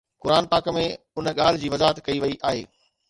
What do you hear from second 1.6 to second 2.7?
جي وضاحت ڪئي وئي آهي